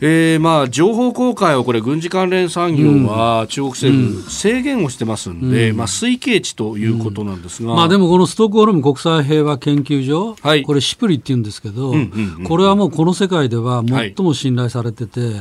[0.00, 11.94] えー、まあ情報公開をこれ軍事関連産業は中国政府制限をしてますんで、うん、まあ推計値ということなんですが、まあでもこのストックホルム国際平和研究所、はい、これシプリって言うんですけど、
[12.46, 15.34] これはもうこの世界では最も信頼されてて、はい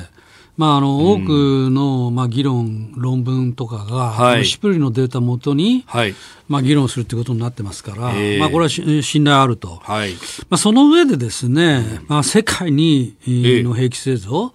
[0.56, 6.14] まあ、あの多くの、まあ、議論、論文とかが、はい、シプリのデータをもとに、はい、
[6.48, 10.14] まあ、議論するということになってますから、えー、まあ、これは信頼あると、はい。
[10.50, 14.54] まあ、その上でですね、まあ、世界にの兵器製造、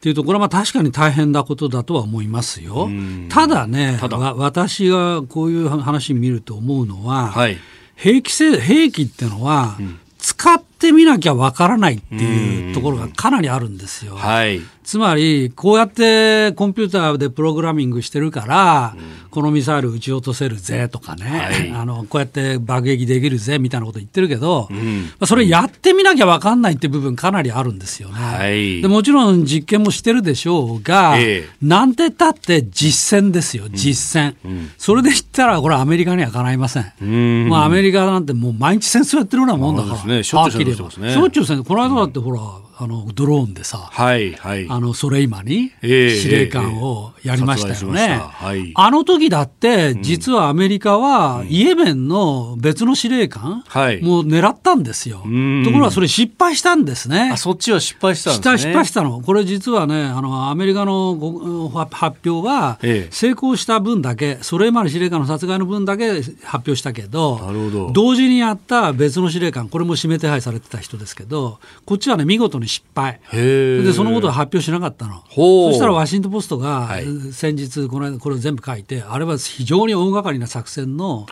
[0.00, 2.90] というと、これはまあ確かに大変なことだとは思いますよ。
[3.30, 4.18] ただねただ。
[4.18, 7.56] 私がこういう話見ると思うのは、はい、
[7.94, 9.98] 兵器兵器っていうのは、うん。
[10.24, 14.16] 使ってみなきゃわからないっていうところがかなりあるんですよ。
[14.16, 14.60] はい。
[14.84, 28.14] つまり、こうやってコンピューターでプログラミングしてるから、うん、このミサイル撃ち落とせるぜとかね、はい、あの、こうやって爆撃できるぜみたいなこと言ってるけど、うん、それやってみなきゃわかんないって部分かなりあるんですよね。
[28.14, 34.34] はい、でもちろん実験もしてるでしょうが、えー、なんてったって実践ですよ、実践。
[34.44, 36.92] うん、それで言ったら、これアメリカにはかないません。
[37.00, 39.96] うんもうアメリカなんてもう毎日戦争やってるようなもんだから。
[39.96, 41.00] そうですね、しょっちゅう戦争し。
[41.18, 41.64] ょっちゅう先生。
[41.64, 42.40] この間だってほら、
[42.76, 48.20] あのドローンでさ、はいはい、あのソレイマに司令官をやりましたよね。
[48.20, 53.64] はい、あの時だって、実はアメリカはイエメンの別の司令官
[54.02, 55.18] も狙ったんですよ。
[55.18, 55.22] と
[55.70, 57.30] ころがそれ失敗したんですね。
[57.32, 58.58] あそっちは失敗したんですね。
[58.58, 59.20] 失敗したの。
[59.20, 62.78] これ実はね、あのアメリカの発表は、
[63.10, 73.20] 成功した分だけ、ソレイマニ司令官の殺害の分だけ発表したけど、なるほど同時にやった別の司令官、これも指名手配されてた人ですけど、こっちはね、見事にに失敗。
[73.32, 75.22] で、そのことを発表しなかったの。
[75.34, 76.96] そしたらワシントン・ポストが、
[77.32, 81.26] 先日、この間、これを全部書いて、あれは非常に大掛かりな作戦の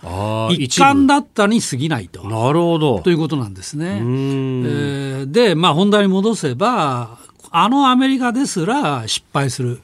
[0.50, 2.22] 一環だったに過ぎないと。
[2.24, 3.00] なるほど。
[3.00, 3.98] ということなんですね。
[3.98, 7.18] えー、で、まあ、本題に戻せば、
[7.54, 9.82] あのアメリカですら失敗する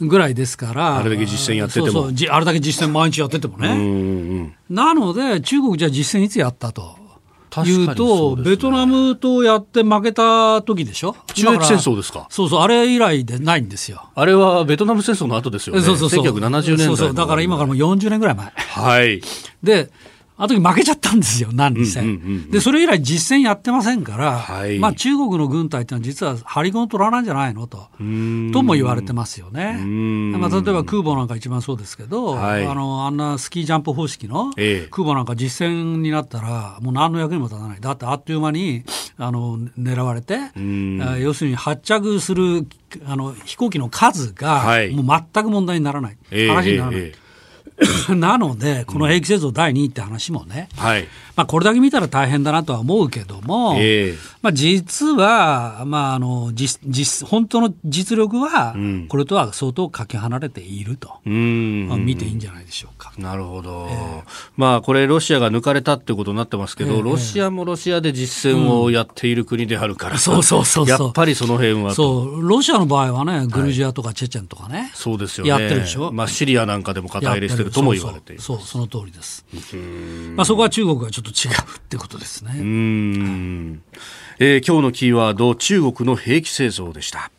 [0.00, 4.54] ぐらいですから、はい、あれだけ実践やっててもそうそうあれだけ実践毎日やっててもね。
[4.70, 6.96] なので、中国じゃ実践いつやったと。
[7.64, 11.16] いうと、ね、ベトナムとやって負けた時でしょ？
[11.34, 12.26] 中越戦争ですか？
[12.30, 14.10] そうそう、あれ以来でないんですよ。
[14.14, 15.82] あれはベトナム戦争の後ですよね。
[15.82, 16.24] そうそうそう。
[16.24, 16.86] 1970年代。
[16.86, 18.46] そうそう、だから今からもう40年ぐらい前。
[18.46, 19.20] はい。
[19.62, 19.90] で、
[20.40, 28.04] あの時負けちゃったんですよ、何戦、で、それ以来実戦やってませんから、はい、まあ中国の軍隊ってのは実は張り子の虎なんじゃないのと、と
[28.62, 29.74] も言われてますよね。
[30.38, 34.52] まあ、例えば空母なんか一番そうですけど、はい、あの、あんなスキージャンプ方式の
[34.90, 37.80] 空母なんか実戦になったら、もう何の役にも立たない。
[37.80, 38.84] だってあっという間に、
[39.16, 40.38] あの、狙われて、
[41.20, 42.64] 要するに発着する
[43.06, 46.16] あの飛行機の数が、もう全く問題にならない。
[46.48, 47.00] 話にならない。
[47.00, 47.27] えーえー
[48.14, 51.08] なので、この兵器製造第2位って話もね、うん、はい。
[51.38, 58.74] まあ、これだけ見たら大変だなとは思うけども、えー、まあ、実は、まあ、あの実実本当の実力は、
[59.08, 63.12] これとは相当かけ離れていると、うん、まあ、見ていいんじゃないでしょうか。
[63.18, 64.22] なるほど、えー、
[64.56, 70.88] まあ、これ、ロシアが抜かれたってことになってますけど、えー、ロシアもロシアで実戦をやっている国であるから、 うん、そうそうそう。
[70.88, 72.48] やっぱりその辺はそう。
[72.48, 75.50] ロシアの場合はね、グルジアとかチェチェンとかね、はい、そうですよね。
[75.50, 79.44] やってるでしょ、まあ、シリアなんかでも肩入れしてるとも言われているそうその通りです。
[80.34, 82.52] まあ、そこは中国がちょっとと違うってことですね。
[82.56, 83.82] うん、
[84.38, 87.30] えー、今日のキーワード中国の兵器製造でした。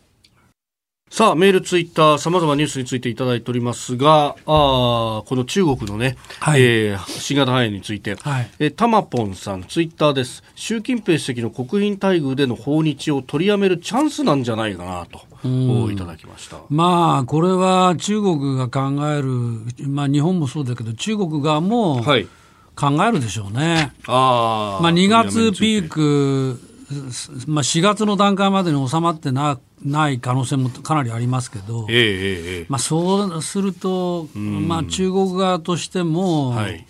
[1.10, 10.44] さあ、メール、ツイッター、さまざまニュースについていただいておりますが、あこの中国のね、はい、えー、新型肺炎について、はい、えー、タマポンさん、ツイッターです。
[10.54, 15.28] 習近平主席の国賓待遇での訪日を取りやめるチャンスなんじゃないかなと。
[15.90, 19.30] いただきましたまあ、これは中国が考える、
[19.88, 22.28] まあ、日本もそうだけど、中国側も、はい
[22.80, 23.92] 考えるでしょうね。
[24.08, 26.58] あまあ、2月ピーク、
[27.48, 36.86] まあ、4月の段階までに収まってなない可能性もかなりありますけど、えー、まあ、そうすると、まあ、中国側としても、はい、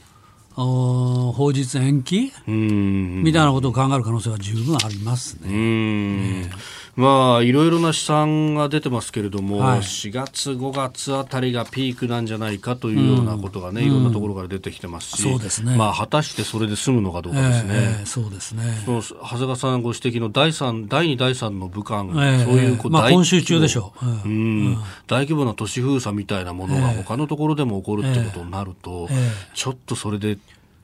[0.55, 6.49] 法日延期みたいなことを考える可能性は十分ありますね。
[6.97, 15.75] えーまあ、いろいろな試算が出てますけれども、はい、4月、5月あたりがピークなんじゃないかというようなことがね、うん、いろんなところから出てきてますし、そうですね。
[15.75, 17.69] まあ、果たしてそれで済むのかどうかですね。
[17.73, 18.81] えー、そうですね。
[18.85, 30.37] その長谷川さんご指摘の第3、第2、第3の武漢、えー、そういうまあ、今週中でしょう、うん、うん、大規模な都市封鎖みたいなものが他のところでも起こるってことになると、えー、ちょっとそれで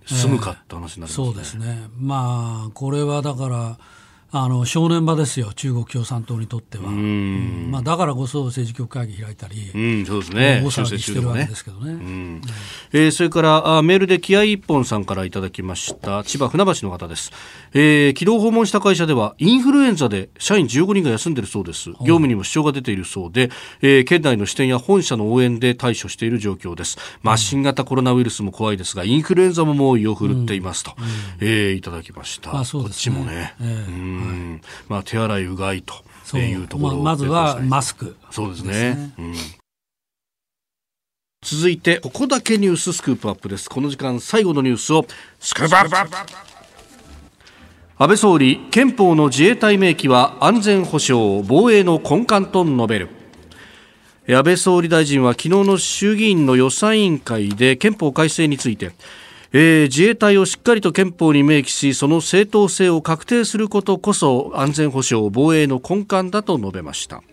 [0.05, 1.87] 済むかって話になりますね、そうですね。
[1.99, 3.77] まあ、これはだから、
[4.31, 6.89] あの正念場ですよ、中国共産党にとっては。
[6.89, 7.69] うん。
[7.71, 11.93] まあ、だからこそ政治局会議開いたり、うん、そうですね、大騒ぎしてるわけですけどね。
[11.93, 11.93] ね。
[11.93, 12.41] うん。
[12.91, 16.23] えー、それからあメールで気合一本さんからいただきました。
[16.23, 17.31] 千葉船橋の方です、
[17.73, 21.91] えー、軌道訪問した会社ではインフルエンザで社員15人が休んでるそうです。
[22.01, 23.49] 業務にも支障が出ているそうで、
[23.81, 31.05] えー、県内の支店や本社の応援で対処している状況です、まあ、新型コロナウイルスも怖いですがインフルエンザも猛威を振るっていますと、うん、
[31.47, 39.33] えー、いただきました、まあそうですね、こっちもね、えー、うんはい、まあ手洗いうがいというところ、ままずはマスク、そうですね、うん、
[41.41, 43.69] 続いてここだけニューススクープアップです。
[43.69, 45.05] この時間最後のニュースを
[45.39, 46.17] スクープアップ。
[47.97, 53.09] 安倍総理憲法の自衛隊明記は安全保障防衛の根幹と述べる。
[54.27, 58.91] 安倍総理大臣は昨日の衆議院の予算委員会で憲法改正について
[59.57, 67.23] えー、自衛隊をしっかりと憲法に明記しその正当性を確定することこそ安全保障防衛の根幹だと述べました。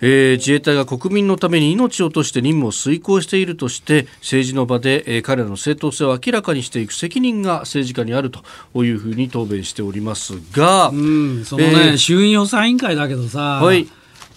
[0.00, 13.88] えー、自衛隊が国民のために命を落として任務を遂行しているとして政治の場で、えー、彼らの正当性を明らかにしていく責任が政治家にあるというふうに答弁しておりますが、うん、そのね、えー、衆院予算委員会だけどさ、はい、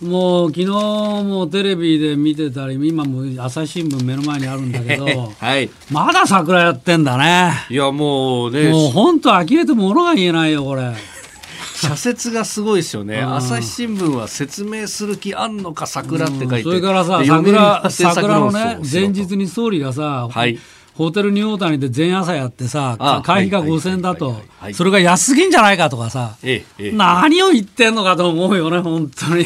[0.02, 5.06] もう昨日もテレビで見てたり、今も朝日新聞目の前にあるんだけど、
[5.38, 7.54] はい、まだ桜やってんだね。
[7.70, 10.91] いやもうね、もう本当、呆れてものが言えないよ、これ。
[11.76, 20.58] 社説がすごいですよね、朝日新聞は説明する気あんのか、桜って書いて、それからさ、桜桜のね、前日に総理がさ、はい。
[20.93, 24.41] ホテルニューオータニで前朝やってさ、会費が5000だと、
[24.74, 26.36] それが安すぎんじゃないかとかさ、
[26.78, 29.45] 何を言ってんのかと思うよね、本当に。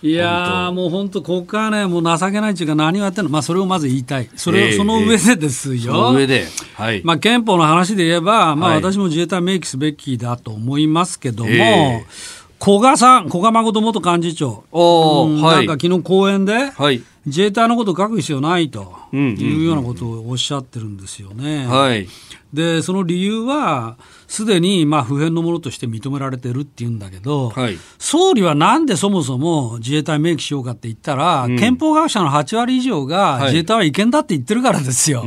[0.00, 12.04] いやもう本当、ここからね、もう情けないっていうか、何をやってんの、まあ、それをまず言いたい、それ、その上でですよ、その上で、はい、まあ、憲法の話で言えば、まあ、私も自衛隊明記すべきだと思いますけども、
[12.60, 21.66] 古賀さん、古賀誠元幹事長、うん、なんか昨日講演で、はい、自衛隊のことを書く必要ないというようなことをおっしゃってるんですよね。
[21.66, 22.08] はい、
[22.52, 23.96] でその理由は、
[24.26, 35.24] すでにまあ普遍のものとして認められてるっていうんだけど、はい、総理はなんでそもそも自衛隊明記しようかって言ったら、うん、憲法学者の8割以上が自衛隊は違憲だって言ってるからですよ。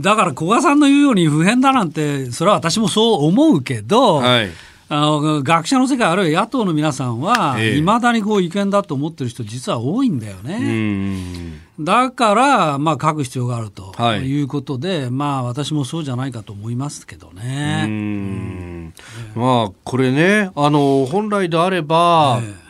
[0.00, 4.50] だから古賀さんの言うように普遍だなんて、それは私もそう思うけど、はい
[4.88, 11.60] あの学者の世界、あるいは野党の皆さんは、いまだにこう違憲だと思ってる人、実は多いんだよね。
[11.80, 14.42] だから、まあ、書く必要があるとい。
[14.42, 18.92] うことで、はい、まあ、私もそうじゃないかと思いますけどね。
[19.34, 22.65] まあ、これね、あの本来であれば、えー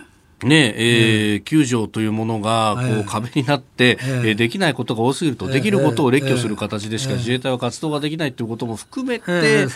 [0.46, 9.66] ねえー、救助というものがこう壁になって、えー、できないことが多すぎると、できることを列挙する形でしか自衛隊は活動ができないということも含めて、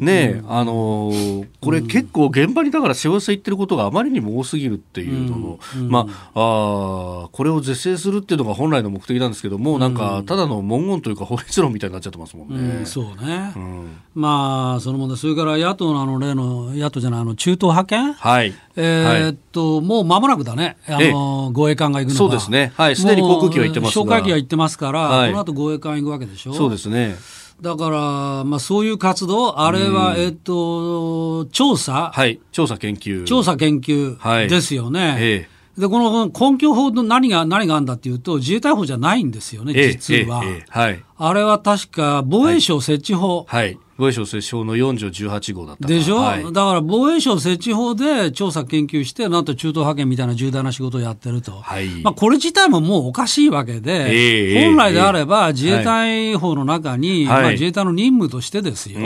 [0.00, 5.58] ねあのー、これ結構現場にだから幸せ言ってることがあまりにも多すぎるっていうの
[5.88, 12.78] まあ、あこれを是正するっていうのが本来の目的なんですけども、なんかただの文言というか法律論みたいになっちゃってますもんね。
[12.78, 26.54] うん、そうね、うん、まあその問題それから野党のあの例の野党じゃないあの中東派遣、はいえー、っと、はい、もう間もなくだね、あの護衛艦が行くのそうですね、はい、すでに航空機は行ってます哨戒機は行ってますから、はい、この後護衛艦行くわけでしょ。
[26.54, 27.16] そうですね。
[27.60, 33.24] だから、まあ、そういう活動、あれは、えっと、調査、はい、調査研究。
[33.24, 35.08] 調査研究ですよね。
[35.08, 35.80] はい、ええ。
[35.80, 40.42] で、この根拠法の何が、何があるんだっていうと、自衛隊法じゃないんですよね、実は。
[40.44, 41.02] えええ、はい。
[41.16, 43.46] あれは確か、防衛省設置法。
[43.48, 59.00] はい、はい防衛省設置法の4条18号だったでしょ、はい、だから防衛省設置法で調査研究して、なんと中東派遣みたいな重大な仕事をやってると、はい、まあ、これ自体ももうおかしいわけで、えー、本来であれば自衛隊法の中に、はい、まあ、自衛隊の任務としてですよ、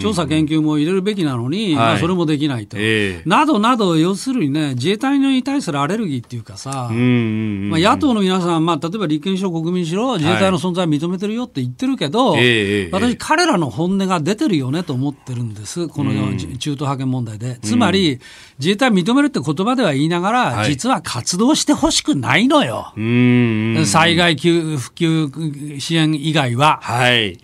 [0.00, 17.58] 調査研究も入れるべきなのに、まあ、それもできないと、えー、などなど、要するにね、自衛隊に対するアレルギーっていうかさ、まあ、野党の皆さん、まあ、例えば立憲民主党、国民主党、自衛隊の存在を認めてるよって言ってるけど、私、彼らの本音が出てるよねと思ってるんです、この中東派遣問題で。
[17.62, 18.20] つまり、
[18.58, 22.92] 自衛隊認めるって言葉では言いながら、はい、実は活動してほしくないのよ。
[23.86, 26.80] 災害救普及支援以外は。
[26.82, 27.38] はい。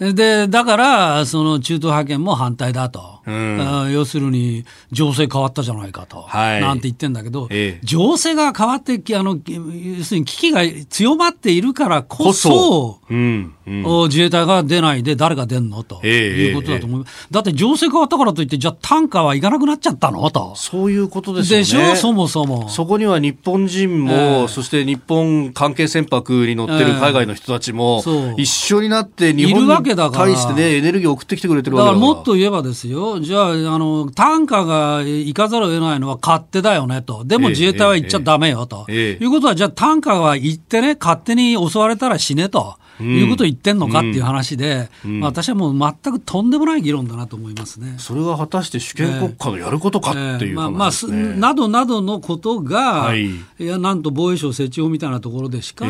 [0.00, 3.17] で、だから、その中東派遣も反対だと。
[3.28, 20.30] うん、要するに情勢変わったじゃないかと、はい、なんて言ってんだけど、ええ、情勢が変わってあの、要するに危機が強まっているからこそ、うんうん、自衛隊が出ないで誰が出んのということだと思う、だって情勢変わったからといって、じゃあ、単価はいかなくなっちゃったの？
[20.30, 20.54] と。
[20.56, 21.64] そういうことですよね。
[21.64, 22.68] でしょ、そもそも。
[22.68, 32.00] そこには日本人も、えー、そして日本関係船舶に乗ってる海外の人たちも、えー、一緒になって日本に対してね、エネルギーを送ってきてくれてるわけだから。
[32.00, 37.24] もっと言えばですよ、じゃあ、あの、単価が行かざるを得ないのは勝手だよねと。
[37.24, 38.86] でも自衛隊は行っちゃだめよと。
[38.88, 42.76] えー、いうことは、じゃあ単価が行ってね、勝手に襲われたら死ねと。
[43.00, 47.94] いうことを言ってんのかっていう話で、まあ、私はもう全くとんでもない議論だなと思いますね。
[47.98, 50.90] それが果たして主権国家のやることかっていう、ねえー、まあ、まあ、
[51.38, 55.86] などなどのことが、はい、いや、なんと防衛省設置法みたいなところでしか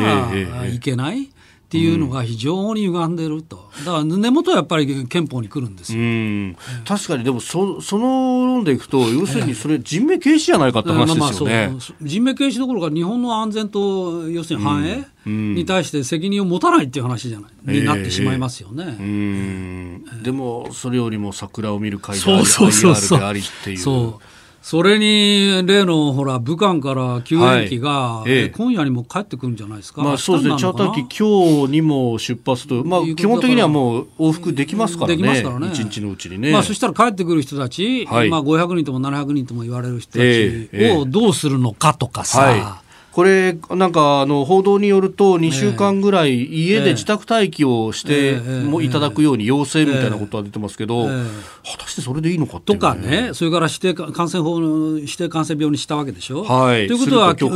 [0.67, 1.29] いけない。
[1.71, 5.99] えーえーっていうのが非常に歪んでると、だから根元はやっぱり憲法に来るんですよ、
[6.83, 23.19] 確かに、でもそその論でいくと、要するにそれ、人命軽視じゃないかって話ですよね、まあ、人命軽視どころか、日本の安全と要するに繁栄、に対して責任を持たないっていう話じゃない、になってしまいますよね、えー、でも、それよりも桜を見る会であり、そうそうそうそう。
[23.23, 23.77] ありっていう。
[23.77, 28.31] そうそれに例のほら武漢から救援機が、はい。
[28.31, 35.67] ええ、今夜にも帰ってくるんじゃないですか、まあ、そうですね、チャーター機、今日にも出発と、まあ、基本的にはもう往復できますからね、できますからね。
[35.67, 36.51] 1日のうちにね。
[36.51, 42.41] まあ、そしたら帰ってくる人たち、はい、まあ、500人とも700人とも言われる人たちをどうするのかとかさ。
[42.41, 42.88] はい
[43.19, 56.45] これ、なんかあの報道によると、2週間ぐらい家で自宅待機をしてもいただくように要請みたいなことは出てますけど、果たしてそれでいいのかね、とかね、それから指定感染法の指定感染病にしたわけでしょ。
[56.45, 57.49] はい、ということは、と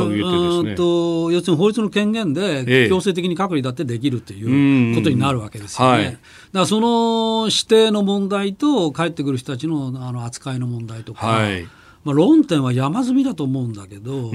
[0.62, 5.94] ね、と要するに法律の権限で強制的に隔離だってできるということになるわけですよね。
[5.94, 6.18] はい、だか
[6.52, 11.26] らその指定の問題と、帰ってくる人たちのあの扱いの問題とか。
[11.26, 11.66] はい
[12.04, 14.30] まあ、論点は山積みだと思うんだけど、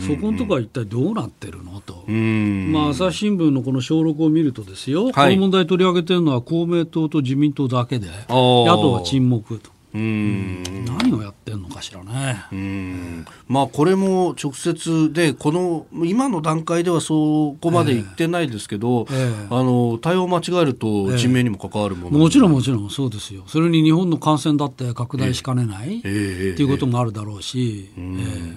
[0.00, 9.73] そこのところは一体どうなってるのと、まあ、朝日新聞のこの小録を見るとですよ、はい、この問題取り上げてるのは公明党と自民党だけで、野党は沈黙と。
[9.94, 10.84] うん。
[10.84, 12.44] 何をやってんのかしらね。
[12.50, 13.24] うん。
[13.46, 23.44] まあこれも直接でこの今の段階ではそこまで言ってないですけど、えーえー、あの対応間違えると人命にも関わるもの、えー、もちろんもちろんそうですよ。
[23.46, 27.90] それに日本の感染だって拡大しかねない、っていうこともあるだろうし、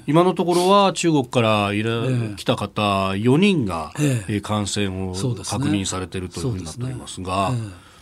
[0.07, 2.03] 今のところは中国からいら、
[2.35, 2.81] 来た方
[3.11, 7.53] 4人が、え感染を確認されているというふうになっておりますが。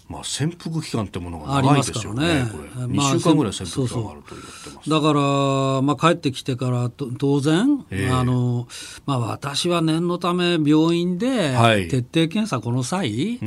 [0.07, 8.67] まあ、潜伏期間ってものが長いですよね、ねこれ、2週間ぐらい潜伏期間があると言ってます、だから、まあ、帰ってきてから当然、えー、あの
[9.07, 11.55] まあ、私は念のため病院で
[11.89, 13.39] 徹底検査、この際、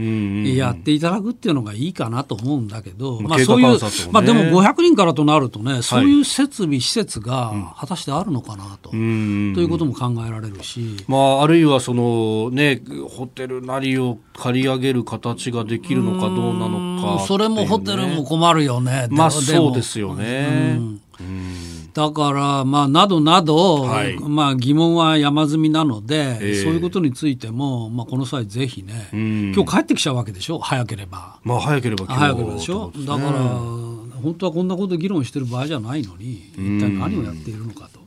[0.57, 3.79] やっていただくっていうのがいいかなと思うんだけど、まあ、そういう、
[4.11, 19.09] まあ、でも500人からとなるとね、そういう設備、施設が果たしてあるのかなと、ということも考えられるし、まあ、あるいはその、ね、ホテルなりを借り上げる形ができるのかどうなのか、ね、それもホテルも困るよね。
[19.11, 20.79] まあそうですよね。
[21.95, 31.41] だから、まあ、などなど、はい、まあ、疑問は山積みなので、えー、そういうことについても、まあ、この際、ぜひね、今日帰ってきちゃうわけでしょ、早ければ。
[31.43, 33.31] まあ、早ければ早ければでしょ、ね、だから、
[34.23, 37.99] 本当はこんなこと議論してる場合じゃないのに、一体何をやっているのかと、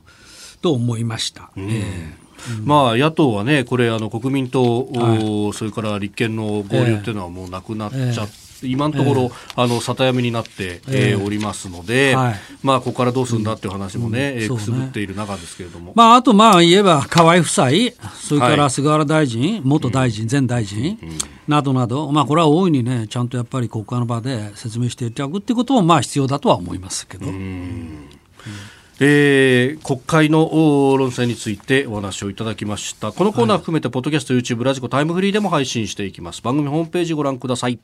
[0.62, 1.50] と思いました。
[1.56, 2.21] えー
[2.64, 8.32] まあ、野党はね、これ、あの国民と、はい、それから立憲の合流っていうのはもうなくなっちゃって。
[8.36, 8.38] え。
[8.38, 17.68] ー今のところ、えー、あの里闇になって、えー、おりますので、はい、まあ、ここからどうするんだっていう話もね、うん、くすぶっている中ですけれども、まあ、あと、まあ、言えば河合夫妻、
[18.14, 21.18] それから菅原大臣、はい、元大臣、前大臣、うん、
[21.48, 27.26] などなど、まあ、これは大いにね、ちゃんとやっぱり国会の場で説明していただくっていうことも、まあ、必要だとは思いますけど。
[29.04, 33.10] えー、国会の論戦についてお話をいただきました。
[33.10, 36.40] このコーナー含めて、ポッドキャスト YouTube ラジコタイムフリーでも配信していきます。
[36.40, 37.80] 番組ホームページご覧ください。